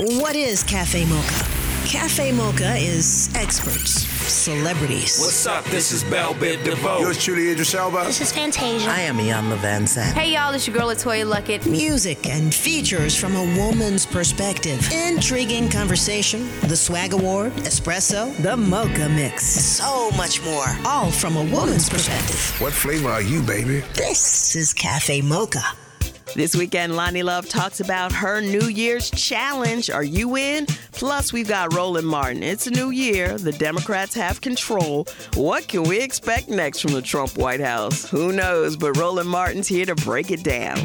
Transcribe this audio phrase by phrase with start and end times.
[0.00, 1.44] What is Cafe Mocha?
[1.84, 5.18] Cafe Mocha is experts, celebrities.
[5.18, 5.64] What's up?
[5.64, 7.00] This is Bell Biv DeVoe.
[7.00, 8.04] Yours truly, Idris Elba.
[8.04, 8.88] This is Fantasia.
[8.88, 10.12] I am Iyanla Vanzant.
[10.12, 11.68] Hey y'all, it's your girl LeToya Luckett.
[11.68, 14.88] Music and features from a woman's perspective.
[14.92, 19.46] Intriguing conversation, the Swag Award, Espresso, the Mocha Mix.
[19.46, 20.66] So much more.
[20.84, 22.54] All from a woman's perspective.
[22.60, 23.80] What flavor are you, baby?
[23.94, 25.64] This is Cafe Mocha.
[26.34, 29.90] This weekend, Loni Love talks about her New Year's challenge.
[29.90, 30.66] Are you in?
[30.92, 32.42] Plus, we've got Roland Martin.
[32.42, 33.38] It's a new year.
[33.38, 35.06] The Democrats have control.
[35.34, 38.08] What can we expect next from the Trump White House?
[38.10, 38.76] Who knows?
[38.76, 40.78] But Roland Martin's here to break it down.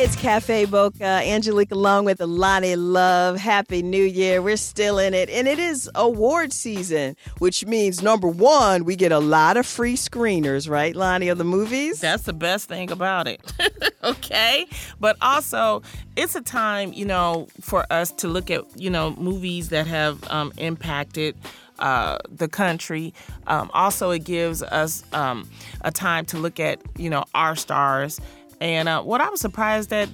[0.00, 1.04] It's Cafe Mocha.
[1.04, 3.36] Angelique along with Loni Love.
[3.36, 4.40] Happy New Year.
[4.40, 5.28] We're still in it.
[5.28, 9.96] And it is award season, which means number one, we get a lot of free
[9.96, 12.00] screeners, right, Loni, of the movies?
[12.00, 13.40] That's the best thing about it.
[14.04, 14.67] okay?
[15.00, 15.82] But also,
[16.16, 20.22] it's a time, you know, for us to look at, you know, movies that have
[20.30, 21.36] um, impacted
[21.78, 23.14] uh, the country.
[23.46, 25.48] Um, also, it gives us um,
[25.82, 28.20] a time to look at, you know, our stars
[28.60, 30.08] and uh, what I was surprised at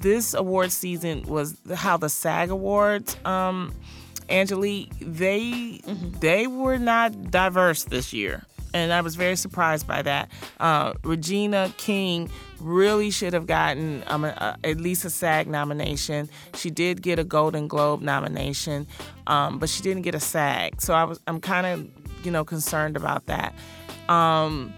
[0.00, 3.72] this award season was how the SAG Awards, um,
[4.28, 6.18] Angelique, they mm-hmm.
[6.18, 8.44] they were not diverse this year.
[8.76, 10.30] And I was very surprised by that.
[10.60, 16.28] Uh, Regina King really should have gotten um, a, a, at least a SAG nomination.
[16.54, 18.86] She did get a Golden Globe nomination,
[19.26, 20.80] um, but she didn't get a SAG.
[20.80, 23.54] So I was I'm kind of you know concerned about that.
[24.08, 24.72] Um,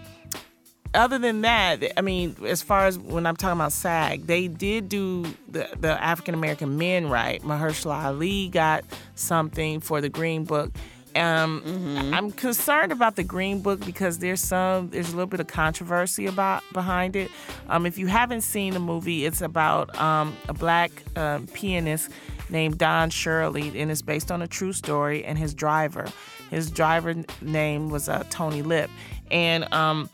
[0.93, 4.89] other than that, I mean, as far as when I'm talking about SAG, they did
[4.89, 7.41] do the, the African American men right.
[7.43, 8.83] Mahershala Ali got
[9.15, 10.71] something for the Green Book.
[11.19, 12.13] Um, mm-hmm.
[12.13, 16.27] I'm concerned about the Green Book because there's some there's a little bit of controversy
[16.27, 17.29] about behind it.
[17.67, 22.09] Um, if you haven't seen the movie, it's about um, a black uh, pianist
[22.49, 25.25] named Don Shirley, and it's based on a true story.
[25.25, 26.07] And his driver,
[26.49, 28.89] his driver name was uh, Tony Lip,
[29.29, 30.09] and um,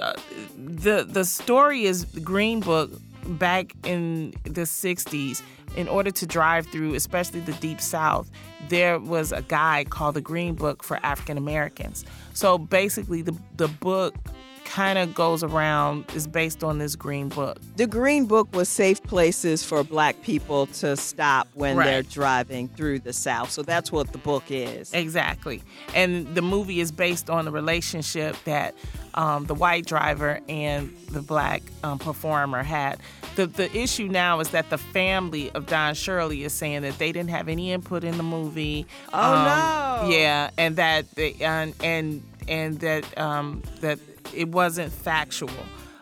[0.00, 0.14] uh,
[0.56, 2.90] the the story is the Green Book
[3.24, 5.42] back in the 60s
[5.76, 8.30] in order to drive through especially the deep south
[8.70, 12.04] there was a guide called the green book for african americans.
[12.32, 14.14] So basically the the book
[14.70, 17.58] kind of goes around is based on this green book.
[17.74, 21.86] The green book was safe places for black people to stop when right.
[21.86, 23.50] they're driving through the South.
[23.50, 24.94] So that's what the book is.
[24.94, 25.62] Exactly.
[25.92, 28.76] And the movie is based on the relationship that
[29.14, 33.00] um, the white driver and the black um, performer had.
[33.34, 37.10] The, the issue now is that the family of Don Shirley is saying that they
[37.10, 38.86] didn't have any input in the movie.
[39.12, 40.16] Oh um, no!
[40.16, 43.98] Yeah, and that they, and and and that um, that
[44.34, 45.50] it wasn't factual.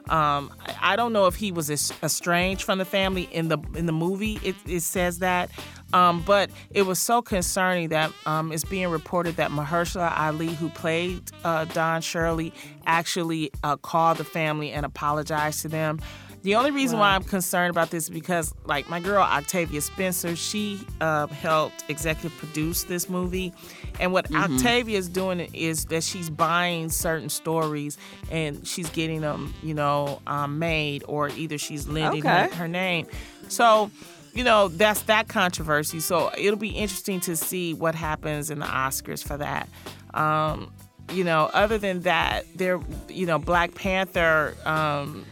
[0.08, 3.92] Um, I don't know if he was estranged from the family in the in the
[3.92, 4.38] movie.
[4.42, 5.50] It, it says that,
[5.92, 10.70] um, but it was so concerning that um, it's being reported that Mahershala Ali, who
[10.70, 12.54] played uh, Don Shirley,
[12.86, 16.00] actually uh, called the family and apologized to them.
[16.42, 20.36] The only reason why I'm concerned about this is because, like, my girl Octavia Spencer,
[20.36, 23.52] she uh, helped executive produce this movie.
[23.98, 24.54] And what mm-hmm.
[24.54, 27.98] Octavia is doing is that she's buying certain stories
[28.30, 32.48] and she's getting them, you know, um, made, or either she's lending okay.
[32.48, 33.08] her, her name.
[33.48, 33.90] So,
[34.32, 35.98] you know, that's that controversy.
[35.98, 39.68] So it'll be interesting to see what happens in the Oscars for that.
[40.14, 40.72] Um,
[41.12, 44.54] you know, other than that, there, you know, Black Panther.
[44.64, 45.24] Um,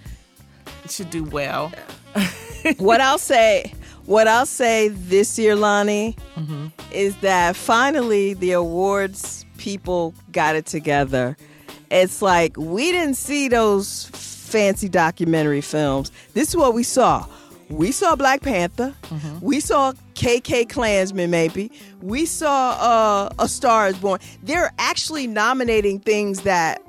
[0.91, 1.73] should do well.
[2.79, 3.75] what I'll say,
[4.07, 6.67] what I'll say this year, Loni, mm-hmm.
[6.93, 11.37] is that finally the awards people got it together.
[11.91, 16.13] It's like we didn't see those fancy documentary films.
[16.35, 17.27] This is what we saw.
[17.69, 18.95] We saw Black Panther.
[19.03, 19.45] Mm-hmm.
[19.45, 21.73] We saw KK Klansman, maybe.
[22.01, 24.21] We saw uh, A Star is Born.
[24.43, 26.81] They're actually nominating things that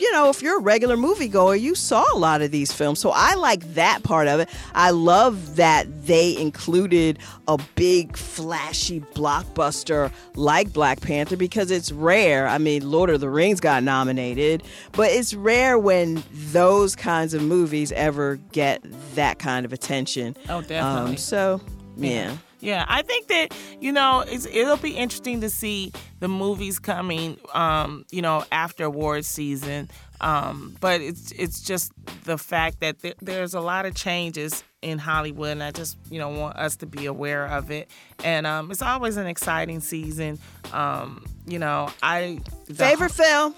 [0.00, 2.98] you know, if you're a regular moviegoer, you saw a lot of these films.
[2.98, 4.48] So I like that part of it.
[4.74, 12.48] I love that they included a big, flashy blockbuster like Black Panther because it's rare.
[12.48, 17.42] I mean, Lord of the Rings got nominated, but it's rare when those kinds of
[17.42, 18.82] movies ever get
[19.14, 20.36] that kind of attention.
[20.48, 21.10] Oh, definitely.
[21.10, 21.60] Um, so,
[21.96, 22.10] yeah.
[22.10, 22.36] yeah.
[22.60, 28.04] Yeah, I think that you know it'll be interesting to see the movies coming, um,
[28.10, 29.90] you know, after awards season.
[30.20, 31.92] Um, but it's it's just
[32.24, 36.18] the fact that th- there's a lot of changes in Hollywood, and I just you
[36.18, 37.90] know want us to be aware of it.
[38.22, 40.38] And um, it's always an exciting season.
[40.72, 42.40] Um, you know, I
[42.74, 43.54] favorite film.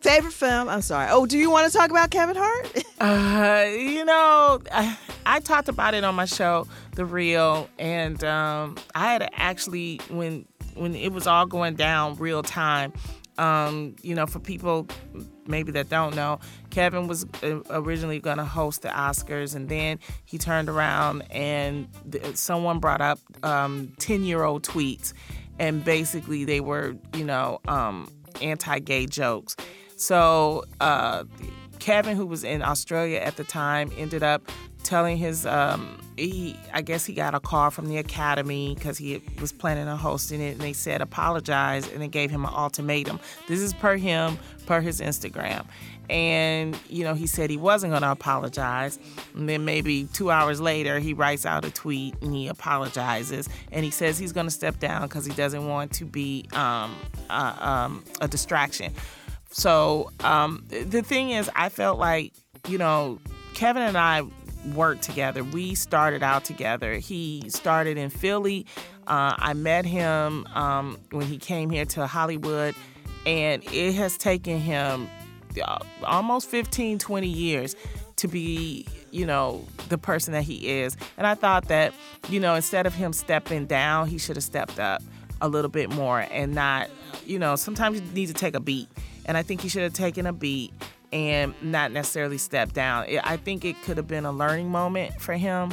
[0.00, 0.68] Favorite film?
[0.68, 1.08] I'm sorry.
[1.10, 2.84] Oh, do you want to talk about Kevin Hart?
[3.00, 4.96] uh, you know, I,
[5.26, 10.46] I talked about it on my show, The Real, and um, I had actually when
[10.74, 12.92] when it was all going down real time.
[13.38, 14.88] Um, you know, for people
[15.46, 16.40] maybe that don't know,
[16.70, 21.88] Kevin was uh, originally going to host the Oscars, and then he turned around and
[22.10, 25.12] th- someone brought up 10 um, year old tweets,
[25.58, 28.10] and basically they were, you know, um,
[28.40, 29.56] anti gay jokes.
[29.98, 31.24] So, uh,
[31.80, 34.48] Kevin, who was in Australia at the time, ended up
[34.84, 39.20] telling his um, he I guess he got a call from the academy because he
[39.40, 43.18] was planning on hosting it, and they said apologize, and they gave him an ultimatum.
[43.48, 45.66] This is per him, per his Instagram,
[46.08, 49.00] and you know he said he wasn't going to apologize.
[49.34, 53.84] And then maybe two hours later, he writes out a tweet and he apologizes, and
[53.84, 56.94] he says he's going to step down because he doesn't want to be um,
[57.30, 58.92] uh, um, a distraction.
[59.50, 62.32] So um, the thing is, I felt like
[62.68, 63.18] you know
[63.54, 64.22] Kevin and I
[64.74, 65.42] worked together.
[65.44, 66.94] We started out together.
[66.94, 68.66] He started in Philly.
[69.06, 72.74] Uh, I met him um, when he came here to Hollywood,
[73.24, 75.08] and it has taken him
[75.62, 77.74] uh, almost 15, 20 years
[78.16, 80.96] to be, you know, the person that he is.
[81.16, 81.94] And I thought that,
[82.28, 85.02] you know, instead of him stepping down, he should have stepped up
[85.40, 86.90] a little bit more and not,
[87.24, 88.88] you know, sometimes you need to take a beat.
[89.28, 90.72] And I think he should have taken a beat
[91.12, 93.06] and not necessarily stepped down.
[93.22, 95.72] I think it could have been a learning moment for him.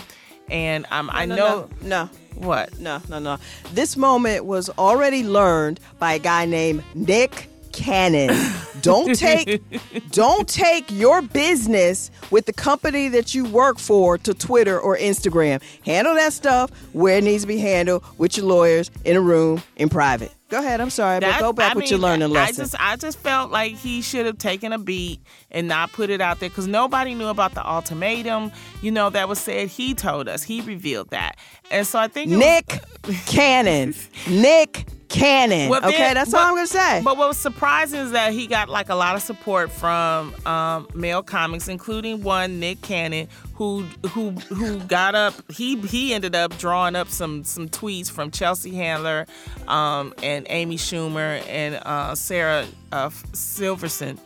[0.50, 1.70] And um, no, I no, know.
[1.82, 2.10] No, no.
[2.36, 2.80] What?
[2.80, 3.38] No, no, no.
[3.74, 8.36] This moment was already learned by a guy named Nick Cannon.
[8.82, 9.64] Don't take
[10.12, 15.60] don't take your business with the company that you work for to Twitter or Instagram.
[15.84, 19.64] Handle that stuff where it needs to be handled with your lawyers in a room
[19.78, 20.35] in private.
[20.50, 20.80] Go ahead.
[20.80, 22.64] I'm sorry, That- but go back I with your mean, learning I lesson.
[22.66, 25.20] just, I just felt like he should have taken a beat
[25.50, 28.52] and not put it out there because nobody knew about the ultimatum.
[28.82, 29.70] You know that was said.
[29.70, 30.44] He told us.
[30.44, 31.38] He revealed that,
[31.72, 32.80] and so I think it was- Nick
[33.26, 33.96] Cannon.
[34.30, 35.70] Nick Cannon.
[35.70, 37.02] Well, okay, then- that's but- all I'm gonna say.
[37.04, 40.88] But what was surprising is that he got like a lot of support from um,
[40.94, 45.34] male comics, including one Nick Cannon, who who who got up.
[45.52, 49.28] He he ended up drawing up some some tweets from Chelsea Handler,
[49.68, 54.20] um, and Amy Schumer and uh, Sarah uh, Silverson,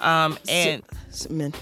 [0.00, 0.82] um, and.
[1.10, 1.52] Silverman.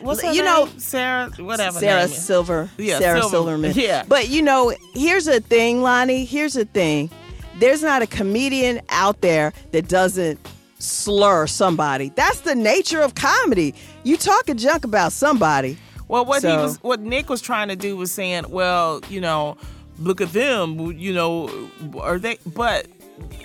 [0.00, 0.44] What's her you name?
[0.46, 1.78] know, Sarah, whatever.
[1.78, 2.08] Sarah name.
[2.16, 2.68] Silver.
[2.78, 3.72] Yeah, Sarah Silver- Silverman.
[3.76, 4.02] yeah.
[4.08, 6.26] But you know, here's the thing, Loni.
[6.26, 7.08] Here's the thing.
[7.58, 10.38] There's not a comedian out there that doesn't
[10.78, 12.12] slur somebody.
[12.14, 13.74] That's the nature of comedy.
[14.04, 15.76] You talk a junk about somebody.
[16.06, 19.56] Well, what he was, what Nick was trying to do was saying, well, you know,
[19.98, 21.68] look at them, you know,
[21.98, 22.38] are they?
[22.46, 22.86] But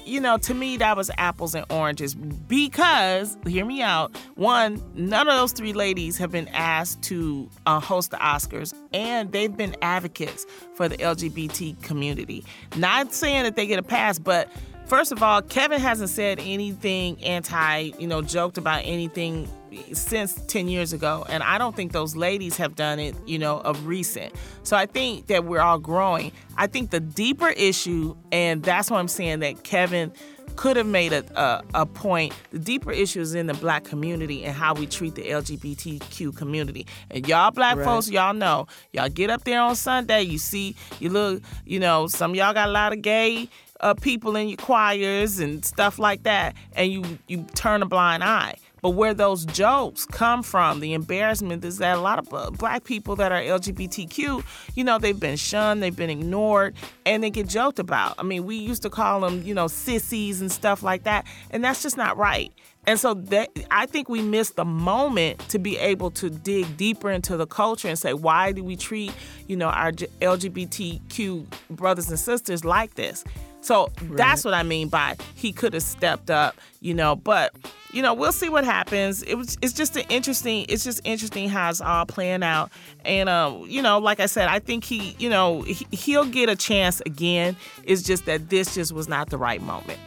[0.05, 4.15] you know, to me, that was apples and oranges because, hear me out.
[4.35, 9.31] One, none of those three ladies have been asked to uh, host the Oscars, and
[9.31, 12.43] they've been advocates for the LGBT community.
[12.75, 14.51] Not saying that they get a pass, but
[14.85, 19.47] first of all, Kevin hasn't said anything anti, you know, joked about anything
[19.93, 23.57] since 10 years ago and i don't think those ladies have done it you know
[23.61, 24.31] of recent.
[24.61, 26.31] So i think that we're all growing.
[26.57, 30.11] I think the deeper issue and that's why i'm saying that kevin
[30.57, 34.43] could have made a, a, a point the deeper issue is in the black community
[34.43, 36.85] and how we treat the lgbtq community.
[37.09, 37.85] And y'all black Right.
[37.85, 42.05] folks y'all know y'all get up there on sunday you see you look you know
[42.05, 43.49] some of y'all got a lot of gay
[43.83, 48.23] uh, people in your choirs and stuff like that, and you you turn a blind
[48.23, 48.55] eye.
[48.81, 52.83] But where those jokes come from, the embarrassment is that a lot of uh, black
[52.83, 54.43] people that are LGBTQ,
[54.75, 56.75] you know, they've been shunned, they've been ignored,
[57.05, 58.15] and they get joked about.
[58.17, 61.63] I mean, we used to call them, you know, sissies and stuff like that, and
[61.63, 62.51] that's just not right.
[62.85, 67.09] And so that I think we missed the moment to be able to dig deeper
[67.09, 69.13] into the culture and say, why do we treat,
[69.47, 73.23] you know, our LGBTQ brothers and sisters like this?
[73.63, 77.15] So that's what I mean by he could have stepped up, you know.
[77.15, 77.55] But
[77.93, 79.23] you know, we'll see what happens.
[79.23, 80.65] It was it's just an interesting.
[80.67, 82.71] It's just interesting how it's all playing out.
[83.05, 86.49] And um, you know, like I said, I think he, you know, he, he'll get
[86.49, 87.55] a chance again.
[87.83, 89.99] It's just that this just was not the right moment.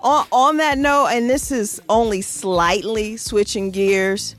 [0.00, 4.34] On, on that note, and this is only slightly switching gears,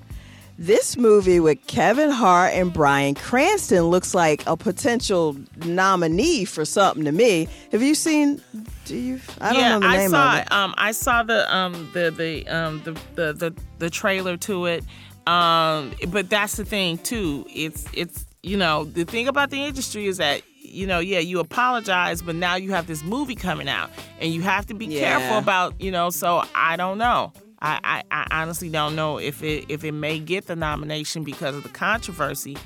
[0.58, 7.06] this movie with Kevin Hart and Bryan Cranston looks like a potential nominee for something
[7.06, 7.48] to me.
[7.72, 8.42] Have you seen?
[8.86, 9.20] Do you?
[9.42, 10.52] I don't yeah, know the I name saw of it.
[10.52, 14.84] Um, I saw the um the the um the the the, the trailer to it.
[15.28, 17.46] Um, but that's the thing too.
[17.50, 21.40] It's it's you know the thing about the industry is that you know yeah you
[21.40, 25.00] apologize, but now you have this movie coming out, and you have to be Yeah.
[25.18, 26.10] careful about you know.
[26.10, 27.32] So I don't know.
[27.64, 31.56] I, I, I honestly don't know if it if it may get the nomination because
[31.56, 32.58] of the controversy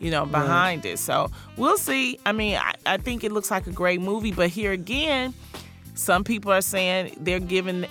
[0.00, 0.98] you know, behind it.
[0.98, 2.18] So we'll see.
[2.24, 5.34] I mean, I, I think it looks like a great movie, but here again,
[5.94, 7.86] some people are saying they're giving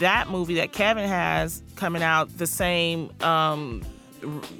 [0.00, 3.82] that movie that Kevin has coming out the same um,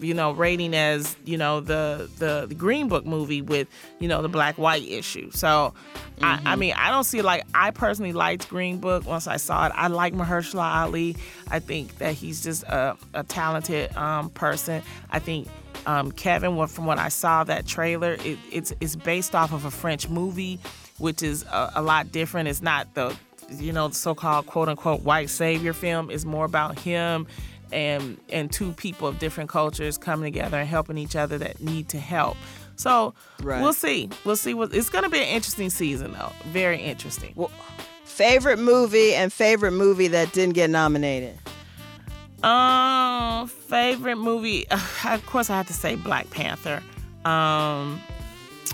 [0.00, 3.68] you know rating as you know the, the the green book movie with
[3.98, 5.30] you know the black white issue.
[5.32, 5.74] So
[6.22, 9.66] I, I mean i don't see like i personally liked green book once i saw
[9.66, 9.72] it.
[9.74, 11.16] I like mahershala ali.
[11.50, 14.82] I think that he's just a, a talented um, person.
[15.10, 15.48] I think
[15.86, 19.64] um, kevin what- from what i saw that trailer it, it's it's based off of
[19.64, 20.58] a french movie
[20.98, 22.48] which is a, a lot different.
[22.48, 23.16] It's not the
[23.50, 26.10] you know the so-called quote-unquote white savior film.
[26.10, 27.26] Is more about him
[27.74, 31.88] and and two people of different cultures coming together and helping each other that need
[31.90, 32.36] to help.
[32.76, 33.60] So Right.
[33.62, 34.08] we'll see.
[34.24, 36.32] We'll see what it's going to be an interesting season though.
[36.46, 37.34] Very interesting.
[38.04, 41.38] Favorite movie and favorite movie that didn't get nominated.
[42.42, 44.66] Um, favorite movie.
[45.04, 46.82] of course, I have to say Black Panther.
[47.24, 48.00] Um,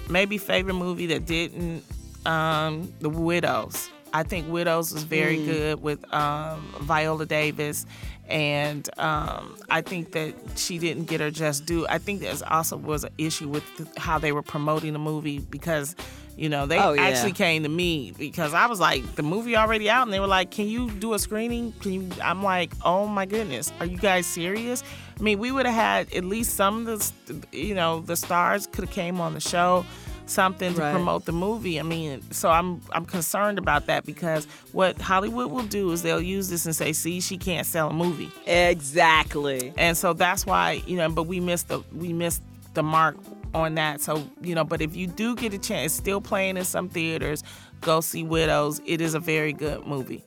[0.08, 1.84] maybe favorite movie that didn't.
[2.26, 3.88] Um, The Widows.
[4.12, 7.86] I think Widows was very good with um, Viola Davis,
[8.28, 11.86] and um, I think that she didn't get her just due.
[11.88, 13.64] I think there's also was an issue with
[13.96, 15.94] how they were promoting the movie because.
[16.36, 17.02] You know, they Oh, yeah.
[17.02, 20.26] actually came to me because I was like, the movie already out, and they were
[20.28, 21.72] like, "Can you do a screening?
[21.80, 24.82] Can you?" I'm like, "Oh my goodness, are you guys serious?"
[25.18, 28.66] I mean, we would have had at least some of the, you know, the stars
[28.66, 29.84] could have came on the show,
[30.30, 30.92] something to Right.
[30.92, 31.78] promote the movie.
[31.80, 36.20] I mean, so I'm I'm concerned about that because what Hollywood will do is they'll
[36.22, 39.72] use this and say, "See, she can't sell a movie," Exactly.
[39.76, 41.08] and so that's why you know.
[41.08, 42.42] But we missed the we missed
[42.74, 43.16] the mark
[43.54, 44.00] on that.
[44.00, 46.88] So you know, but if you do get a chance, it's still playing in some
[46.88, 47.42] theaters.
[47.80, 48.80] Go see Widows.
[48.86, 50.22] It is a very good movie.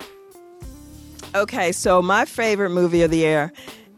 [1.36, 3.52] Okay, so my favorite movie of the year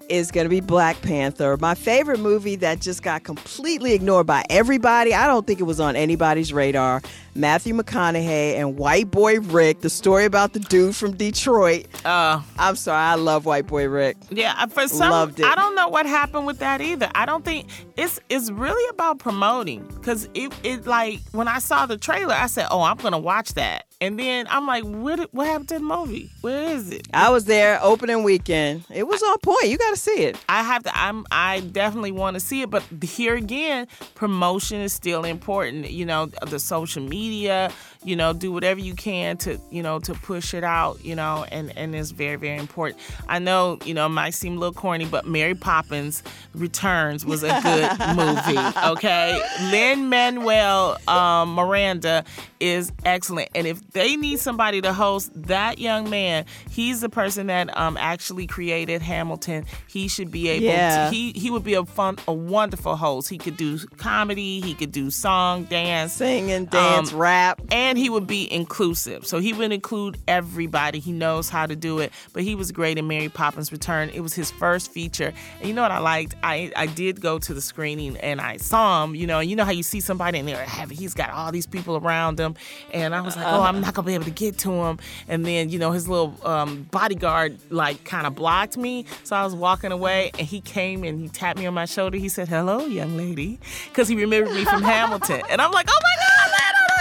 [0.09, 1.57] is going to be Black Panther.
[1.57, 5.13] My favorite movie that just got completely ignored by everybody.
[5.13, 7.01] I don't think it was on anybody's radar.
[7.36, 11.86] Matthew McConaughey and White Boy Rick, the story about the dude from Detroit.
[12.06, 14.15] Uh, I'm sorry, I love White Boy Rick.
[14.30, 15.46] Yeah, I- for some, Loved it.
[15.46, 17.10] I don't know what happened with that either.
[17.13, 21.86] I don't think it's it's really about promoting because it it like when I saw
[21.86, 25.48] the trailer, I said, "Oh, I'm gonna watch that," and then I'm like, "What what
[25.48, 26.32] happened to the movie?
[26.42, 28.86] Where is it?" I was there opening weekend.
[28.94, 29.68] It was on point.
[29.68, 30.38] You got to see it.
[30.50, 30.98] I have to.
[30.98, 31.25] I'm.
[31.32, 35.89] I definitely want to see it, but here again, promotion is still important.
[35.92, 37.25] You know, the social media.
[37.25, 37.72] Síria,
[38.05, 41.03] You know, do whatever you can to you know to push it out.
[41.03, 43.00] You know, and and it's very very important.
[43.27, 47.43] I know you know it might seem a little corny, but Mary Poppins Returns was
[47.43, 48.77] a good movie.
[48.91, 52.24] Okay, Lin Manuel um, Miranda
[52.59, 57.47] is excellent, and if they need somebody to host that young man, he's the person
[57.47, 59.65] that um actually created Hamilton.
[59.88, 61.09] He should be able Yeah.
[61.09, 61.15] to.
[61.15, 63.29] He he would be a fun, a wonderful host.
[63.29, 64.62] He could do comedy.
[64.62, 67.62] He could do song, dance, Singing, dance, Um, rap.
[67.71, 69.25] and he would be inclusive.
[69.25, 71.00] So he would include everybody.
[71.00, 72.12] He knows how to do it.
[72.34, 74.10] But he was great in Mary Poppins Return.
[74.10, 75.34] It was his first feature.
[75.60, 76.36] And you know what I liked?
[76.44, 79.56] I, I did go to the screening and I saw him, you know, and you
[79.56, 80.96] know how you see somebody and they're heavy.
[80.96, 82.56] He's got all these people around him.
[82.94, 85.00] And I was like, oh, I'm not gonna be able to get to him.
[85.28, 89.06] And then, you know, his little um, bodyguard like kind of blocked me.
[89.24, 92.18] So I was walking away and he came and he tapped me on my shoulder.
[92.18, 93.60] He said, Hello, young lady.
[93.90, 95.42] Because he remembered me from Hamilton.
[95.50, 96.14] And I'm like, oh my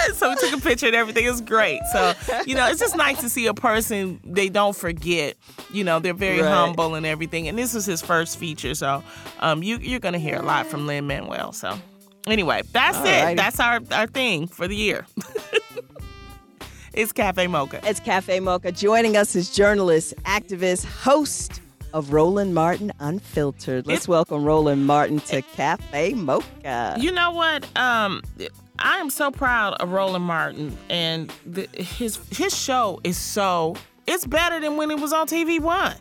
[0.15, 1.25] So we took a picture and everything.
[1.25, 1.81] It was great.
[1.91, 2.13] So,
[2.45, 5.35] you know, it's just nice to see a person they don't forget.
[5.73, 6.49] You know, they're very Right.
[6.51, 7.47] humble and everything.
[7.47, 8.75] And this was his first feature.
[8.75, 9.03] So
[9.39, 11.51] um, you, you're going to hear a lot from Lin Manuel.
[11.53, 11.77] So
[12.27, 13.35] anyway, that's it.
[13.35, 15.05] That's our, our thing for the year.
[16.93, 17.79] it's Cafe Mocha.
[17.83, 18.71] It's Cafe Mocha.
[18.71, 21.61] Joining us is journalist, activist, host
[21.93, 23.87] of Roland Martin Unfiltered.
[23.87, 26.95] Let's It- welcome Roland Martin to Cafe Mocha.
[26.99, 27.65] You know what?
[27.77, 28.21] Um,
[28.79, 33.75] I am so proud of Roland Martin, and the, his his show is so
[34.07, 35.95] it's better than when it was on TV One.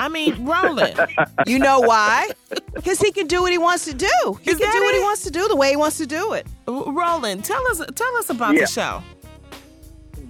[0.00, 0.98] I mean, Roland.
[1.46, 2.30] You know why?
[2.74, 4.06] Because he can do what he wants to do.
[4.42, 6.06] He Is can that do what he wants to do the way he wants to
[6.06, 6.46] do it.
[6.66, 8.60] Roland, tell us tell us about Yeah.
[8.60, 9.02] the show.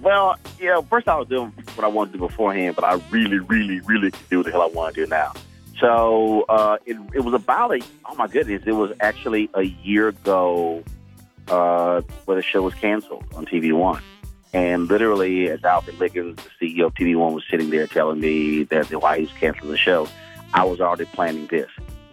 [0.01, 3.39] Well, yeah, first I was doing what I wanted to do beforehand, but I really,
[3.39, 5.33] really, really could do what the hell I want to do now.
[5.79, 10.07] So uh, it, it was about a, oh my goodness, it was actually a year
[10.09, 10.83] ago
[11.49, 14.01] uh, where the show was canceled on TV One.
[14.51, 18.63] And literally, as Alfred Liggins, the CEO of TV One, was sitting there telling me
[18.63, 20.07] that why he was canceling the show,
[20.53, 21.69] I was already planning this.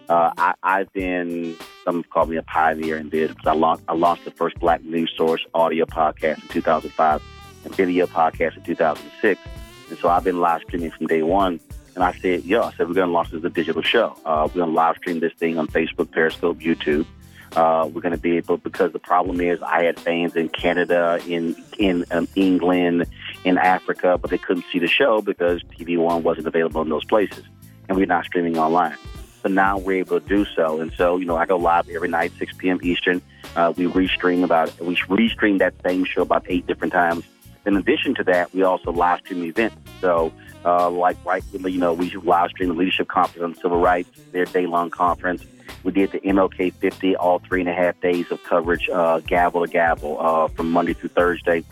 [0.07, 3.93] Uh, I, I've been, some call me a pioneer in this because I launched, I
[3.93, 7.21] launched the first Black News Source audio podcast in 2005
[7.65, 9.41] and video podcast in 2006.
[9.89, 11.59] And so I've been live streaming from day one.
[11.95, 14.15] And I said, yo, I said, we're going to launch this as a digital show.
[14.23, 17.07] Uh, we're going to live stream this thing on Facebook, Periscope, YouTube.
[17.55, 21.19] Uh, we're going to be able because the problem is I had fans in Canada,
[21.27, 23.05] in in um, England,
[23.43, 27.05] in Africa, but they couldn't see the show because TV One wasn't available in those
[27.05, 27.43] places,
[27.87, 28.97] and we're not streaming online.
[29.43, 32.09] So now we're able to do so, and so you know I go live every
[32.09, 32.79] night, 6 p.m.
[32.83, 33.21] Eastern.
[33.55, 37.23] Uh, we restream about we restream that same show about eight different times.
[37.65, 39.77] In addition to that, we also live stream events.
[40.01, 40.31] So
[40.65, 44.45] uh, like right, you know, we live stream the Leadership Conference on Civil Rights, their
[44.45, 45.45] day long conference.
[45.83, 49.65] We did the MLK 50, all three and a half days of coverage, uh, gavel
[49.65, 51.63] to gavel, uh, from Monday through Thursday.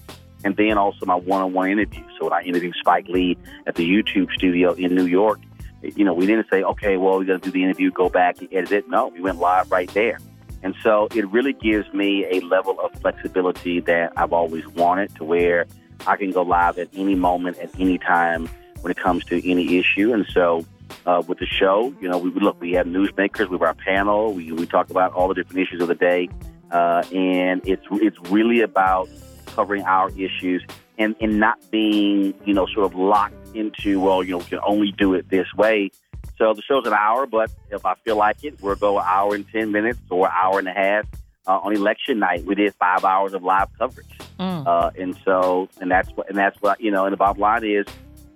[0.43, 2.03] And then also my one on one interview.
[2.19, 5.39] So when I interviewed Spike Lee at the YouTube studio in New York,
[5.81, 8.39] you know, we didn't say, okay, well, we're going to do the interview, go back
[8.39, 8.89] and edit it.
[8.89, 10.19] No, we went live right there.
[10.63, 15.23] And so it really gives me a level of flexibility that I've always wanted to
[15.23, 15.67] where
[16.07, 18.49] I can go live at any moment, at any time
[18.81, 20.13] when it comes to any issue.
[20.13, 20.65] And so
[21.05, 24.33] uh, with the show, you know, we look, we have newsmakers, we have our panel,
[24.33, 26.29] we, we talk about all the different issues of the day.
[26.71, 29.07] Uh, and it's, it's really about
[29.47, 30.63] covering our issues
[30.97, 34.59] and, and not being, you know, sort of locked into, well, you know, we can
[34.65, 35.91] only do it this way.
[36.37, 39.35] So the show's an hour, but if I feel like it, we'll go an hour
[39.35, 41.05] and 10 minutes or an hour and a half.
[41.47, 44.17] Uh, on election night, we did five hours of live coverage.
[44.39, 44.65] Mm.
[44.65, 47.63] Uh, and so, and that's what, and that's what, you know, and the bottom line
[47.63, 47.85] is,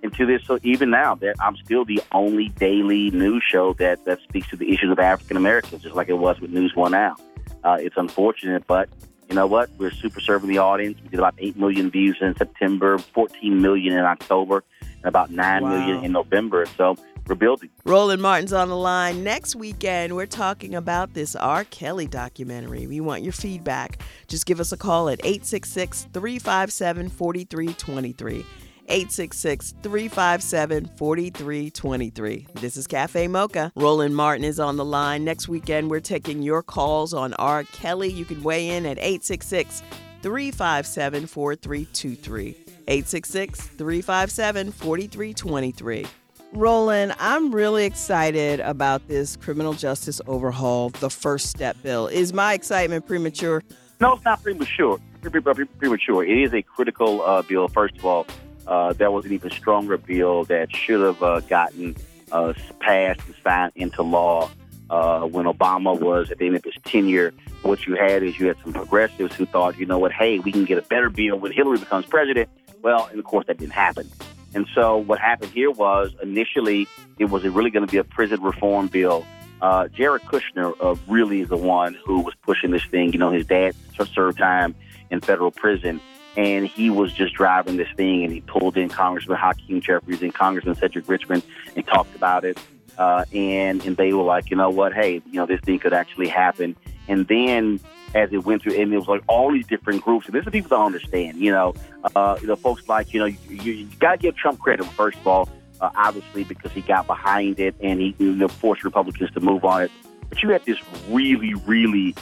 [0.01, 4.06] and to this, so even now, that I'm still the only daily news show that,
[4.06, 6.91] that speaks to the issues of African Americans, just like it was with News One
[6.91, 7.15] Now.
[7.63, 8.89] Uh, it's unfortunate, but
[9.29, 9.70] you know what?
[9.77, 10.98] We're super serving the audience.
[11.03, 15.63] We did about 8 million views in September, 14 million in October, and about nine
[15.63, 15.70] wow.
[15.70, 16.65] million in November.
[16.77, 16.96] So
[17.27, 17.70] we're building.
[17.86, 19.24] Roland Martin's on the line.
[19.24, 21.63] Next weekend, we're talking about this R.
[21.65, 22.88] Kelly documentary.
[22.88, 24.01] We want your feedback.
[24.27, 28.46] Just give us a call at 866 357 4323.
[28.89, 32.48] 866 357 4323.
[32.55, 33.72] This is Cafe Mocha.
[33.75, 35.24] Roland Martin is on the line.
[35.24, 37.63] Next weekend, we're taking your calls on R.
[37.65, 38.12] Kelly.
[38.12, 39.84] You can weigh in at 866
[40.22, 42.50] 357 4323.
[42.88, 46.08] 866 357 4323.
[46.51, 52.07] Roland, I'm really excited about this criminal justice overhaul, the first step bill.
[52.07, 53.61] Is my excitement premature?
[54.01, 55.00] No, it's not premature.
[55.22, 56.24] Premature.
[56.24, 58.25] It is a critical uh, bill, first of all
[58.70, 61.96] uh, there was an even stronger bill that should have uh, gotten
[62.32, 64.50] uh, passed and signed into law
[64.92, 67.34] uh, when Obama was at the end of his tenure.
[67.64, 70.51] What you had is you had some progressives who thought, you know what, hey, we
[70.51, 72.48] can get a better bill when Hillary becomes president.
[72.84, 74.08] Well, and of course that didn't happen.
[74.53, 78.42] And so what happened here was initially it was really going to be a prison
[78.42, 79.25] reform bill.
[79.62, 83.14] Uh, Jared Kushner uh, really is the one who was pushing this thing.
[83.14, 83.75] You know, his dad
[84.14, 84.75] served time
[85.10, 86.00] in federal prison
[86.39, 90.33] and he was just driving this thing, and he pulled in Congressman Hakeem Jeffries and
[90.33, 91.43] Congressman Cedric Richmond
[91.75, 92.57] and talked about it.
[92.97, 94.93] Uh, and and they were like, you know what?
[94.93, 96.77] Hey, you know this thing could actually happen.
[97.09, 97.81] And then
[98.15, 100.27] as it went through, and it was like all these different groups.
[100.27, 101.39] And this is people don't understand.
[101.39, 101.73] You know,
[102.15, 105.17] uh, you know, folks like you know, you, you, got to give Trump credit first
[105.17, 105.49] of all,
[105.81, 109.65] uh, obviously because he got behind it and he you know, forced Republicans to move
[109.65, 109.91] on it.
[110.29, 110.77] But you had this
[111.09, 112.15] really, really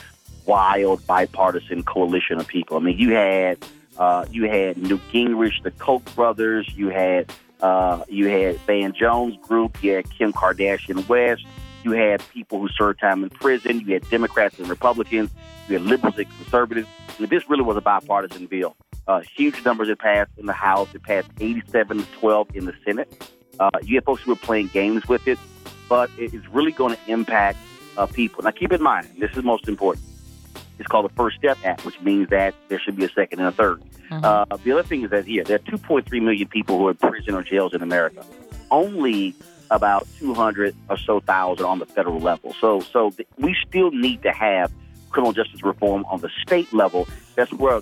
[0.47, 2.77] wild bipartisan coalition of people.
[2.77, 3.59] I mean, you had
[3.99, 6.67] uh, you had Newt Gingrich, the Koch brothers.
[6.75, 7.31] You had
[7.61, 9.81] uh, you had Van Jones group.
[9.83, 11.45] You had Kim Kardashian West.
[11.83, 13.81] You had people who served time in prison.
[13.81, 15.31] You had Democrats and Republicans.
[15.67, 16.87] You had liberals and conservatives.
[17.19, 18.75] Mean, this really was a bipartisan bill.
[19.07, 20.93] Uh, huge numbers it passed in the House.
[20.93, 23.31] It passed 87 to 12 in the Senate.
[23.59, 25.39] Uh, you had folks who were playing games with it,
[25.89, 27.57] but it is really going to impact
[27.97, 28.43] uh, people.
[28.43, 30.05] Now, keep in mind, this is most important
[30.79, 33.47] it's called the First Step Act, which means that there should be a second and
[33.47, 34.23] a 3rd mm-hmm.
[34.23, 36.97] uh, the other thing is that here, there are 2.3 million people who are in
[36.97, 38.25] prison or jails in America.
[38.69, 39.35] Only
[39.71, 42.55] about 200 or so thousand on the federal level.
[42.59, 44.71] So, so th- we still need to have
[45.09, 47.07] criminal justice reform on the state level.
[47.35, 47.81] That's where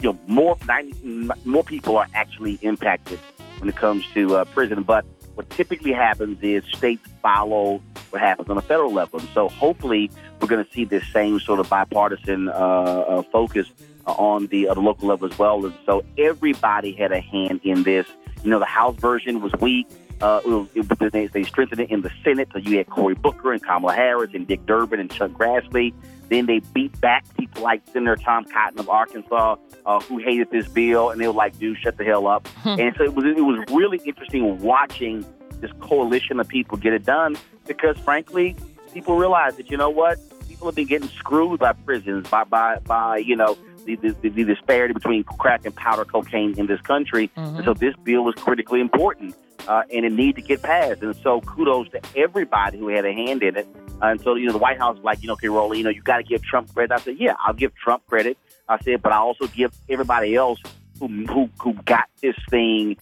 [0.00, 3.18] you know more 90, more people are actually impacted
[3.58, 4.82] when it comes to uh, prison.
[4.82, 5.04] But
[5.34, 7.82] what typically happens is states follow
[8.16, 9.20] what happens on the federal level.
[9.20, 13.68] And so hopefully we're going to see this same sort of bipartisan uh, uh, focus
[14.06, 15.64] on the, uh, the local level as well.
[15.66, 18.06] And so everybody had a hand in this.
[18.42, 19.86] You know, the House version was weak.
[20.20, 20.40] Uh,
[20.74, 22.48] it, it, they, they strengthened it in the Senate.
[22.52, 25.92] So you had Cory Booker and Kamala Harris and Dick Durbin and Chuck Grassley.
[26.30, 30.66] Then they beat back people like Senator Tom Cotton of Arkansas, uh, who hated this
[30.68, 33.42] bill, and they were like, "Dude, shut the hell up." and so it was it
[33.42, 35.24] was really interesting watching
[35.60, 38.56] this coalition of people get it done because, frankly,
[38.92, 42.78] people realize that you know what people have been getting screwed by prisons by by
[42.80, 47.30] by you know the, the, the disparity between crack and powder cocaine in this country.
[47.36, 47.56] Mm-hmm.
[47.56, 49.36] And so this bill was critically important
[49.68, 51.02] uh, and it needed to get passed.
[51.02, 53.66] And so kudos to everybody who had a hand in it.
[54.02, 55.90] and so, you know, the White House was like, you know, okay, Roland, you know,
[55.90, 56.92] you got to give Trump credit.
[56.92, 58.38] I said, yeah, I'll give Trump credit.
[58.68, 60.60] I said, but I also give everybody else
[60.98, 62.96] who who, who got this thing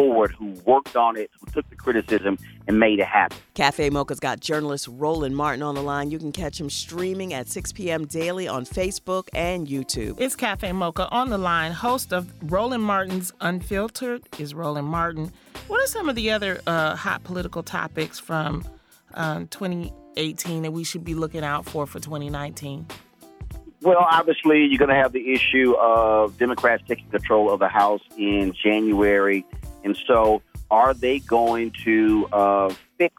[0.00, 3.36] forward, who worked on it, who took the criticism and made it happen.
[3.52, 6.10] Cafe Mocha's got journalist Roland Martin on the line.
[6.10, 8.06] You can catch him streaming at 6 p.m.
[8.06, 10.18] daily on Facebook and YouTube.
[10.18, 11.72] It's Cafe Mocha on the line.
[11.72, 15.32] Host of Roland Martin's Unfiltered is Roland Martin.
[15.68, 18.64] What are some of the other uh, hot political topics from
[19.12, 22.86] um, 2018 that we should be looking out for for 2019?
[23.82, 28.02] Well, obviously, you're going to have the issue of Democrats taking control of the House
[28.18, 29.44] in January.
[29.84, 33.14] And so, are they going to uh, fix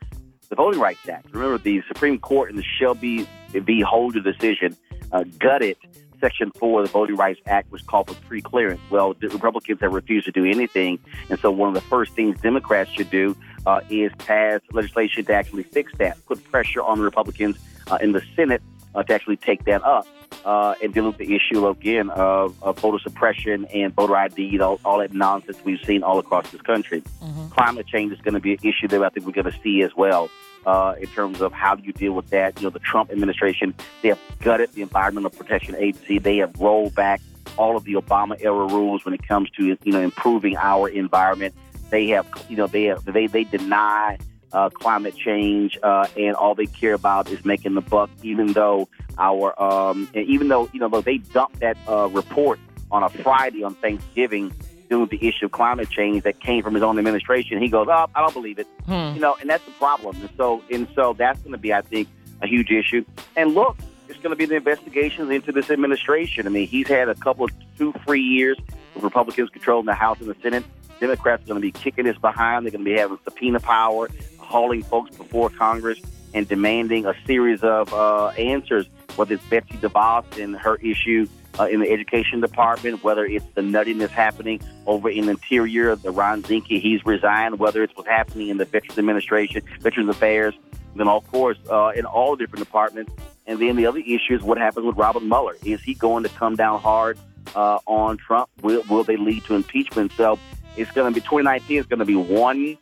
[0.49, 1.27] the Voting Rights Act?
[1.31, 3.81] Remember, the Supreme Court in the Shelby v.
[3.81, 4.77] Holder decision
[5.11, 5.77] uh, gutted
[6.19, 8.79] Section 4 of the Voting Rights Act, which called for pre-clearance.
[8.91, 10.99] Well, the Republicans have refused to do anything.
[11.31, 15.33] And so, one of the first things Democrats should do uh, is pass legislation to
[15.33, 17.57] actually fix that, put pressure on the Republicans
[17.89, 18.61] uh, in the Senate
[18.95, 20.07] uh, to actually take that up
[20.45, 24.79] uh, and deal with the issue again of, of voter suppression and voter ID, all,
[24.83, 27.01] all that nonsense we've seen all across this country.
[27.23, 27.49] Mm-hmm.
[27.49, 29.81] Climate change is going to be an issue that I think we're going to see
[29.81, 30.29] as well.
[30.63, 32.55] Uh, in terms of how do you deal with that?
[32.61, 33.73] You know, the Trump administration,
[34.03, 36.19] they have gutted the Environmental Protection Agency.
[36.19, 37.19] They have rolled back
[37.57, 41.55] all of the Obama era rules when it comes to, you know, improving our environment.
[41.89, 44.19] They have, you know, they have, they, they deny
[44.53, 48.09] uh, climate change, uh, and all they care about is making the buck.
[48.23, 48.87] Even though
[49.17, 52.59] our, um, even though you know, they dumped that uh, report
[52.91, 54.53] on a Friday on Thanksgiving
[54.89, 57.61] dealing with the issue of climate change that came from his own administration.
[57.61, 59.15] He goes, "Oh, I don't believe it," hmm.
[59.15, 60.19] you know, and that's the problem.
[60.19, 62.09] And so, and so that's going to be, I think,
[62.41, 63.05] a huge issue.
[63.37, 63.77] And look,
[64.09, 66.45] it's going to be the investigations into this administration.
[66.45, 68.57] I mean, he's had a couple of two, three years
[68.93, 70.65] with Republicans controlling the House and the Senate.
[70.99, 72.65] Democrats are going to be kicking this behind.
[72.65, 74.09] They're going to be having subpoena power
[74.51, 75.99] hauling folks before Congress
[76.33, 81.27] and demanding a series of uh, answers, whether it's Betsy DeVos and her issue
[81.59, 86.11] uh, in the education department, whether it's the nuttiness happening over in the interior, the
[86.11, 90.53] Ryan Zinke, he's resigned, whether it's what's happening in the Veterans Administration, Veterans Affairs,
[90.95, 93.11] then of course uh, in all different departments.
[93.47, 95.55] And then the other issue is what happens with Robert Mueller.
[95.65, 97.17] Is he going to come down hard
[97.55, 98.49] uh, on Trump?
[98.61, 100.11] Will, will they lead to impeachment?
[100.15, 100.39] So
[100.77, 102.77] it's going to be 2019 is going to be one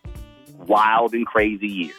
[0.69, 1.93] wild and crazy year.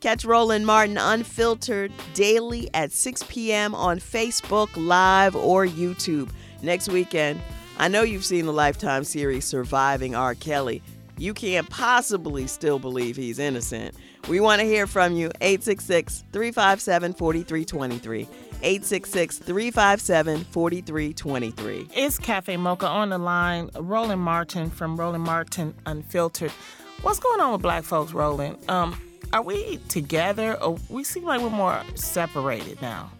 [0.00, 3.74] Catch Roland Martin Unfiltered daily at 6 p.m.
[3.74, 6.30] on Facebook Live or YouTube.
[6.62, 7.40] Next weekend,
[7.78, 10.34] I know you've seen the Lifetime series Surviving R.
[10.34, 10.82] Kelly.
[11.16, 13.94] You can't possibly still believe he's innocent.
[14.28, 15.30] We want to hear from you.
[15.40, 18.22] 866 357 4323.
[18.62, 21.88] 866 357 4323.
[21.94, 23.70] It's Cafe Mocha on the line.
[23.74, 26.52] Roland Martin from Roland Martin Unfiltered.
[27.02, 28.58] What's going on with black folks, Roland?
[28.68, 28.98] Um,
[29.32, 33.10] are we together or we seem like we're more separated now?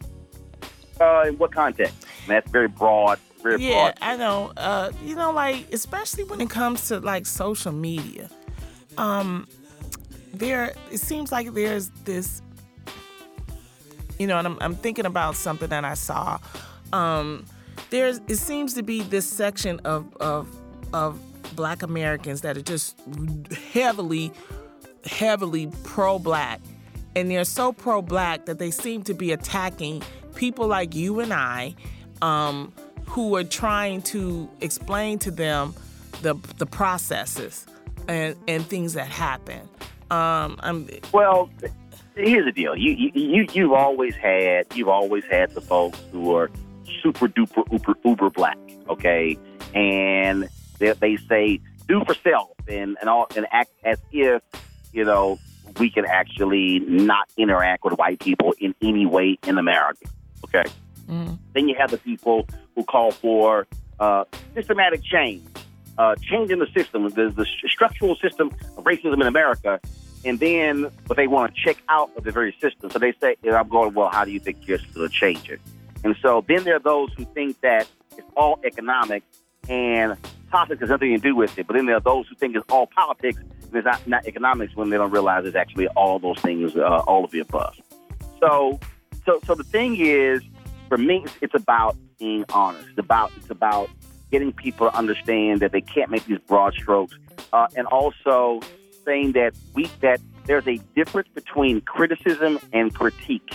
[1.01, 2.07] Uh, in what context?
[2.27, 3.19] that's very broad.
[3.43, 3.99] Very yeah, broad.
[4.01, 4.53] I know.
[4.57, 8.31] Uh, you know, like especially when it comes to like social media,
[8.97, 9.47] um,
[10.33, 12.41] there it seems like there's this.
[14.19, 16.39] You know, and I'm, I'm thinking about something that I saw.
[16.93, 17.45] Um,
[17.91, 20.49] there's it seems to be this section of of
[20.93, 21.19] of
[21.55, 22.99] black Americans that are just
[23.73, 24.33] heavily,
[25.05, 26.61] heavily pro black.
[27.17, 30.03] And they're so pro black that they seem to be attacking
[30.35, 31.75] people like you and I
[32.23, 32.73] um,
[33.07, 35.75] who are trying to explain to them
[36.23, 37.67] the, the processes
[38.09, 39.61] and, and things that happen.
[40.11, 41.51] Um, I'm, well,
[42.15, 42.77] here's the deal.
[42.77, 46.51] You, you, you've always had, you've always had the folks who are
[47.03, 49.39] super duper uber, uber black, okay?
[49.75, 50.49] And
[50.85, 54.43] they, they say do for self and and all and act as if
[54.93, 55.39] you know
[55.79, 60.07] we can actually not interact with white people in any way in America.
[60.45, 60.65] Okay.
[61.09, 61.39] Mm.
[61.53, 63.67] Then you have the people who call for
[63.99, 65.45] uh, systematic change,
[65.99, 69.81] uh, changing the system, the, the structural system of racism in America,
[70.25, 72.91] and then but they want to check out of the very system.
[72.91, 75.51] So they say, and I'm going, well, how do you think you're going to change
[75.51, 75.61] it?
[76.05, 79.23] And so then there are those who think that it's all economic
[79.69, 80.17] and
[80.51, 81.67] politics has nothing to do with it.
[81.67, 84.75] But then there are those who think it's all politics and it's not, not economics
[84.77, 87.77] when they don't realize it's actually all those things, uh, all of the above.
[88.41, 88.79] So,
[89.25, 90.43] so, so the thing is,
[90.89, 92.89] for me, it's about being honest.
[92.91, 93.91] It's about it's about
[94.31, 97.17] getting people to understand that they can't make these broad strokes,
[97.53, 98.61] uh, and also
[99.05, 103.55] saying that we that there's a difference between criticism and critique.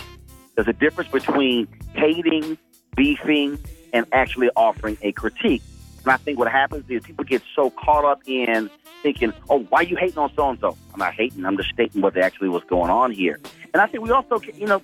[0.54, 2.58] There's a difference between hating,
[2.96, 3.58] beefing,
[3.92, 5.62] and actually offering a critique.
[6.04, 8.70] And I think what happens is people get so caught up in
[9.02, 10.76] thinking, oh, why you hating on so and so?
[10.92, 11.44] I'm not hating.
[11.44, 13.38] I'm just stating what actually was going on here.
[13.72, 14.82] And I think we also, you know,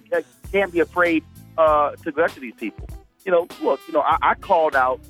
[0.52, 1.24] can't be afraid
[1.58, 2.88] uh, to go after these people.
[3.24, 5.00] You know, look, you know, I, I called out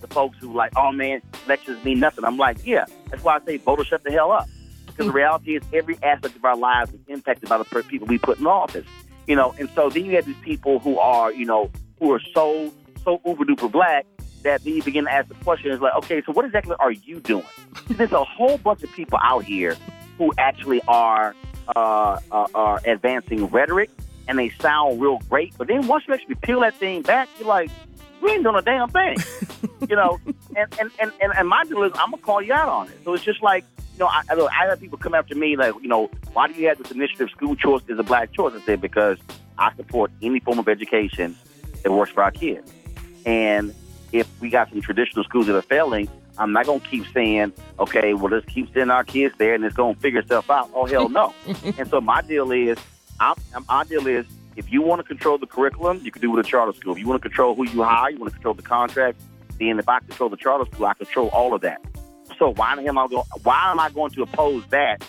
[0.00, 2.24] the folks who like, oh man, elections mean nothing.
[2.24, 4.48] I'm like, yeah, that's why I say voters shut the hell up.
[4.86, 8.18] Because the reality is every aspect of our lives is impacted by the people we
[8.18, 8.86] put in office.
[9.26, 12.20] You know, and so then you have these people who are, you know, who are
[12.34, 14.06] so so uber duper black
[14.42, 16.92] that then you begin to ask the question is like, okay, so what exactly are
[16.92, 17.44] you doing?
[17.88, 19.76] There's a whole bunch of people out here
[20.18, 21.34] who actually are
[21.74, 23.90] uh, uh, are advancing rhetoric
[24.28, 27.48] and they sound real great, but then once you actually peel that thing back, you're
[27.48, 27.70] like,
[28.20, 29.16] we ain't doing a damn thing,
[29.88, 30.20] you know.
[30.56, 32.98] And and, and, and and my deal is, I'm gonna call you out on it.
[33.04, 35.88] So it's just like, you know, I, I have people come after me like, you
[35.88, 37.30] know, why do you have this initiative?
[37.30, 38.54] School choice is a black choice.
[38.54, 39.18] I said because
[39.58, 41.36] I support any form of education
[41.82, 42.72] that works for our kids.
[43.26, 43.74] And
[44.12, 47.52] if we got some traditional schools that are failing, I'm not going to keep saying,
[47.78, 50.70] okay, well, let's keep sending our kids there and it's going to figure itself out.
[50.74, 51.34] Oh, hell no.
[51.78, 52.78] and so my deal is,
[53.20, 53.36] I'm,
[53.68, 56.46] my deal is, if you want to control the curriculum, you can do it with
[56.46, 56.92] a charter school.
[56.92, 59.20] If you want to control who you hire, you want to control the contract,
[59.58, 61.80] then if I control the charter school, I control all of that.
[62.38, 63.24] So why am I going?
[63.42, 65.04] Why am I going to oppose that?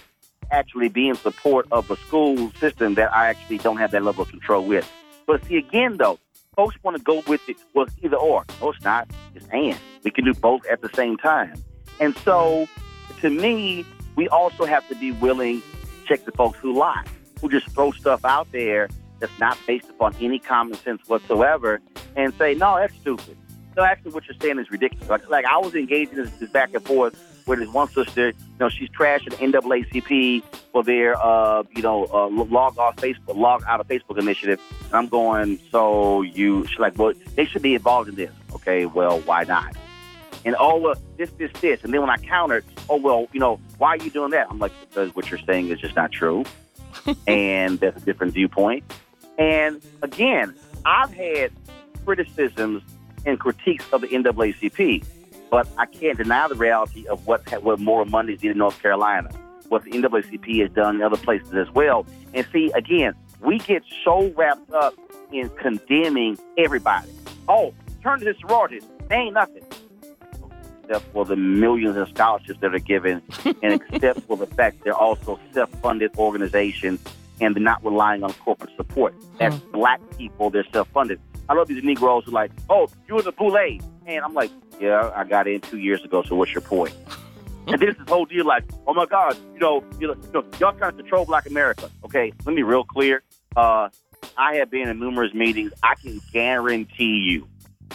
[0.52, 4.24] Actually, be in support of a school system that I actually don't have that level
[4.24, 4.90] of control with.
[5.26, 6.20] But see, again, though,
[6.56, 7.58] folks want to go with it.
[7.74, 8.46] Well, either or.
[8.62, 9.10] No, it's not.
[9.36, 9.78] It's and.
[10.04, 11.54] We can do both at the same time.
[12.00, 12.68] And so,
[13.22, 13.86] to me,
[14.16, 17.04] we also have to be willing to check the folks who lie,
[17.42, 18.90] who just throw stuff out there
[19.20, 21.82] that's not based upon any common sense whatsoever,
[22.16, 23.38] and say, no, that's stupid.
[23.76, 25.10] No, actually, what you're saying is ridiculous.
[25.10, 28.36] Like, like I was engaging in this back and forth where there's one sister, you
[28.60, 33.64] know, she's trashing the NAACP for their, uh, you know, uh, log off Facebook, log
[33.68, 34.60] out of Facebook initiative.
[34.86, 38.32] And I'm going, so you, she's like, well, they should be involved in this.
[38.54, 39.76] Okay, well, why not?
[40.46, 41.84] And oh, well, this, this, this.
[41.84, 44.48] And then when I countered, oh, well, you know, why are you doing that?
[44.50, 46.44] I'm like, because what you're saying is just not true.
[47.28, 48.84] and that's a different viewpoint.
[49.38, 51.52] And again, I've had
[52.06, 52.84] criticisms
[53.26, 55.06] and critiques of the NAACP.
[55.54, 59.30] But I can't deny the reality of what what Moral Mondays did in North Carolina,
[59.70, 62.08] what the NAACP has done in other places as well.
[62.34, 64.96] And see, again, we get so wrapped up
[65.32, 67.08] in condemning everybody.
[67.48, 68.82] Oh, turn to the sororities.
[69.10, 69.62] They ain't nothing.
[70.86, 73.22] Except for the millions of scholarships that are given,
[73.62, 77.00] and except for the fact they're also self-funded organizations
[77.42, 79.14] and they're not relying on corporate support.
[79.38, 79.72] That's mm.
[79.72, 81.20] black people, they're self-funded.
[81.48, 83.56] I love these Negroes who are like, oh, you're the boule.
[84.06, 86.94] And I'm like, yeah, I got in two years ago, so what's your point?
[87.68, 90.46] and then this whole deal like, oh my God, you know, you know, you know,
[90.60, 91.90] y'all trying to control Black America.
[92.06, 93.24] Okay, let me be real clear.
[93.56, 93.90] Uh,
[94.38, 95.72] I have been in numerous meetings.
[95.82, 97.48] I can guarantee you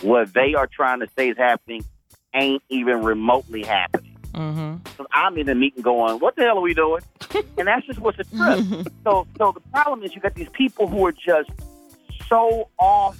[0.02, 1.84] what they are trying to say is happening
[2.34, 4.16] ain't even remotely happening.
[4.32, 4.76] Mm-hmm.
[4.96, 7.02] So I'm in the meeting going, what the hell are we doing?
[7.58, 8.86] and that's just what's a trip.
[9.04, 11.50] so, so the problem is you got these people who are just
[12.28, 13.18] so off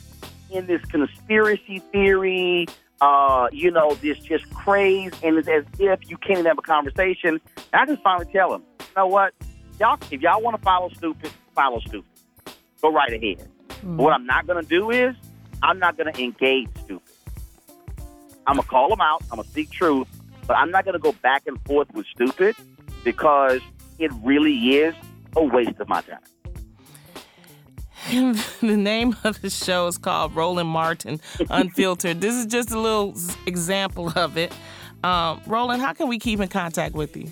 [0.51, 2.66] in this conspiracy theory,
[3.00, 6.62] uh, you know, this just craze, and it's as if you can't even have a
[6.62, 7.40] conversation.
[7.72, 9.34] And I just finally tell them, you know what,
[9.78, 12.11] y'all, if y'all want to follow stupid, follow stupid.
[12.82, 13.48] Go right ahead.
[13.68, 13.96] Mm.
[13.96, 15.14] But what I'm not going to do is,
[15.62, 17.12] I'm not going to engage stupid.
[18.46, 19.22] I'm going to call them out.
[19.30, 20.08] I'm going to speak truth,
[20.46, 22.56] but I'm not going to go back and forth with stupid
[23.04, 23.61] because
[23.98, 24.94] it really is
[25.37, 26.18] a waste of my time.
[28.61, 32.23] the name of the show is called Roland Martin Unfiltered.
[32.23, 34.51] this is just a little example of it.
[35.05, 37.31] Um, Roland, how can we keep in contact with you?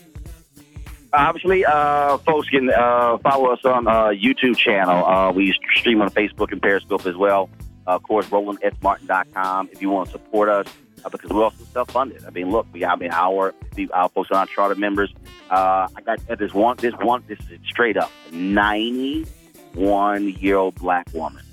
[1.14, 5.02] Obviously, uh, folks can uh, follow us on uh, YouTube channel.
[5.06, 7.48] Uh, we stream on Facebook and Periscope as well.
[7.86, 10.66] of course, RolandSMartin.com if you want to support us
[11.06, 12.22] uh, because we're also self-funded.
[12.26, 13.54] I mean, look, we I mean our
[13.94, 15.14] our folks are our charter members.
[15.50, 16.76] Uh, I got this one.
[16.76, 17.24] This one.
[17.26, 19.26] This is straight up ninety
[19.76, 21.44] one year old black woman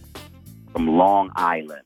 [0.71, 1.81] from Long Island.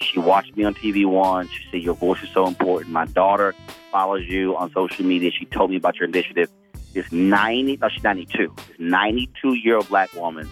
[0.00, 1.50] She watched me on TV once.
[1.50, 2.92] She said, Your voice is so important.
[2.92, 3.54] My daughter
[3.90, 5.30] follows you on social media.
[5.30, 6.50] She told me about your initiative.
[6.92, 8.52] This 90, no, she's 92.
[8.56, 10.48] This 92 year old black woman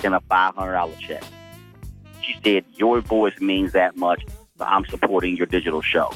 [0.00, 1.24] sent a $500 check.
[2.20, 4.24] She said, Your voice means that much,
[4.58, 6.12] so I'm supporting your digital show.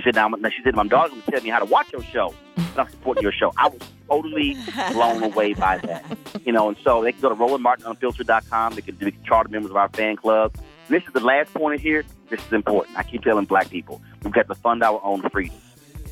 [0.00, 2.02] She said, now, she said, my daughter's going to tell me how to watch your
[2.02, 2.34] show.
[2.56, 3.52] And I'm supporting your show.
[3.58, 4.56] I was totally
[4.92, 6.16] blown away by that.
[6.42, 8.76] You know, and so they can go to RolandMartinUnfiltered.com.
[8.76, 10.54] They can, they can charter members of our fan club.
[10.56, 12.02] And this is the last point here.
[12.30, 12.96] This is important.
[12.96, 15.58] I keep telling black people, we've got to fund our own freedom.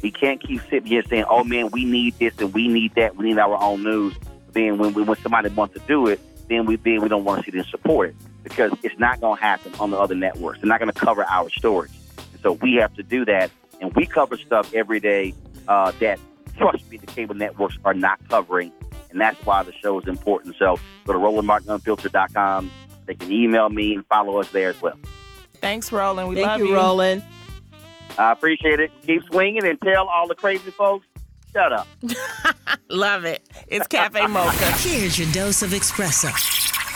[0.03, 3.17] We can't keep sitting here saying, oh, man, we need this and we need that.
[3.17, 4.15] We need our own news.
[4.53, 6.21] Then when, we, when somebody wants to do it,
[6.51, 9.39] then we, then we don't want to see them support it because it's not going
[9.39, 10.61] to happen on the other networks.
[10.61, 11.91] They're not going to cover our stories.
[12.43, 15.35] So we have to do that and we cover stuff every day
[15.67, 16.19] uh, that,
[16.57, 18.73] trust me, the cable networks are not covering
[19.11, 20.57] and that's why the show is important.
[20.59, 22.71] So go to RolandMartinUnfiltered.com.
[23.07, 24.99] They can email me and follow us there as well.
[25.55, 26.29] Thanks, Roland.
[26.29, 26.75] We Thank love you, you.
[26.75, 27.25] Roland.
[28.19, 28.91] I appreciate it.
[29.07, 31.07] Keep swinging and tell all the crazy folks,
[31.53, 31.87] shut up.
[32.89, 33.49] Love it.
[33.69, 34.73] It's Cafe Mocha.
[34.79, 36.31] Here's your dose of espresso.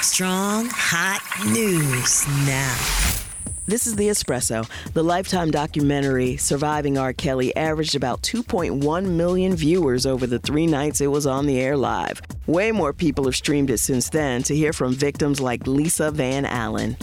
[0.02, 3.21] Strong, hot news now.
[3.64, 4.68] This is The Espresso.
[4.92, 7.12] The Lifetime documentary Surviving R.
[7.12, 11.76] Kelly averaged about 2.1 million viewers over the three nights it was on the air
[11.76, 12.20] live.
[12.48, 16.44] Way more people have streamed it since then to hear from victims like Lisa Van
[16.44, 16.96] Allen.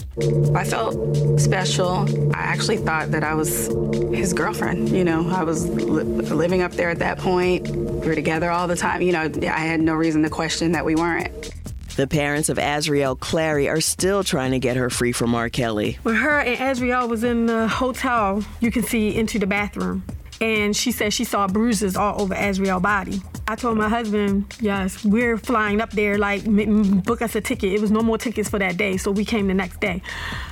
[0.54, 2.06] I felt special.
[2.36, 3.67] I actually thought that I was
[4.13, 4.89] his girlfriend.
[4.89, 7.69] You know, I was li- living up there at that point.
[7.69, 9.02] We were together all the time.
[9.02, 11.54] You know, I had no reason to question that we weren't.
[11.99, 15.49] The parents of Azriel Clary are still trying to get her free from R.
[15.49, 15.99] Kelly.
[16.03, 20.05] When her and Azriel was in the hotel, you can see into the bathroom.
[20.41, 23.21] And she said she saw bruises all over Azriel's body.
[23.47, 27.41] I told my husband, yes, we're flying up there, like, m- m- book us a
[27.41, 27.73] ticket.
[27.73, 30.02] It was no more tickets for that day, so we came the next day.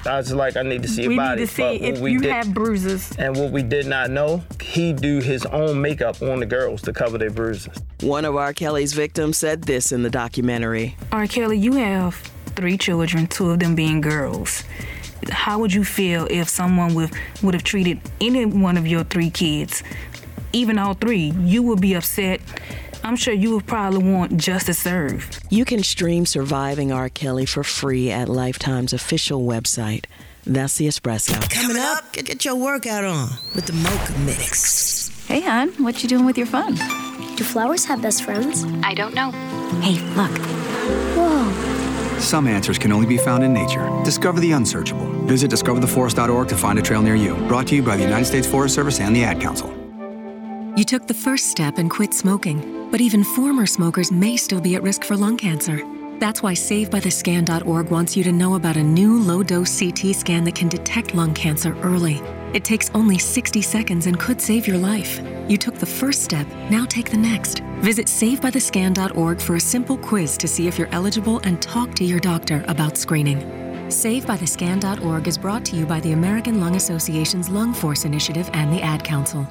[0.05, 1.39] I was like, I need to see a we body.
[1.41, 3.11] need to see but if we you did- have bruises.
[3.19, 6.91] And what we did not know, he do his own makeup on the girls to
[6.91, 7.77] cover their bruises.
[8.01, 8.51] One of R.
[8.53, 10.97] Kelly's victims said this in the documentary.
[11.11, 11.27] R.
[11.27, 12.15] Kelly, you have
[12.55, 14.63] three children, two of them being girls.
[15.29, 17.11] How would you feel if someone would,
[17.41, 19.83] would have treated any one of your three kids,
[20.53, 21.33] even all three?
[21.39, 22.41] You would be upset.
[23.03, 25.43] I'm sure you would probably want justice served.
[25.49, 27.09] You can stream Surviving R.
[27.09, 30.05] Kelly for free at Lifetime's official website.
[30.45, 31.39] That's the espresso.
[31.49, 35.09] Coming up, get, get your workout on with the Mocha Mix.
[35.27, 36.75] Hey, hon, what you doing with your phone?
[37.35, 38.65] Do flowers have best friends?
[38.83, 39.31] I don't know.
[39.81, 40.31] Hey, look.
[41.15, 41.56] Whoa.
[42.19, 43.87] Some answers can only be found in nature.
[44.03, 45.05] Discover the unsearchable.
[45.25, 47.35] Visit discovertheforest.org to find a trail near you.
[47.47, 49.73] Brought to you by the United States Forest Service and the Ad Council.
[50.75, 54.75] You took the first step and quit smoking, but even former smokers may still be
[54.75, 55.81] at risk for lung cancer.
[56.19, 60.55] That's why SavedByTheScan.org wants you to know about a new low dose CT scan that
[60.55, 62.21] can detect lung cancer early.
[62.53, 65.21] It takes only 60 seconds and could save your life.
[65.47, 67.59] You took the first step, now take the next.
[67.79, 72.19] Visit SavedByTheScan.org for a simple quiz to see if you're eligible and talk to your
[72.19, 73.39] doctor about screening.
[73.87, 78.81] SavedByTheScan.org is brought to you by the American Lung Association's Lung Force Initiative and the
[78.81, 79.47] Ad Council.